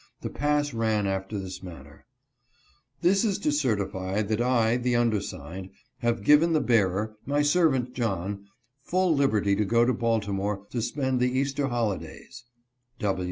[0.21, 2.07] The pass ran after this manner:"
[3.03, 8.45] This is to certify that I, the undersigned, have given the bearer, my servant John,
[8.81, 12.45] full liberty to go to Balti more to spend the Easter holidays.